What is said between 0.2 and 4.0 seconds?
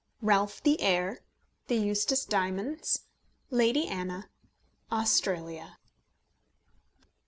RALPH THE HEIR THE EUSTACE DIAMONDS LADY